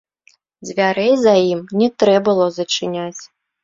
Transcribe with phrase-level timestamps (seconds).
[0.67, 3.19] Дзвярэй за ім не трэ было зачыняць.